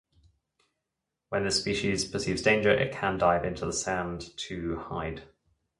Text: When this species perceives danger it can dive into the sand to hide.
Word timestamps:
When 1.29 1.43
this 1.43 1.59
species 1.59 2.05
perceives 2.05 2.41
danger 2.41 2.71
it 2.71 2.91
can 2.91 3.19
dive 3.19 3.45
into 3.45 3.67
the 3.67 3.71
sand 3.71 4.35
to 4.35 4.77
hide. 4.79 5.21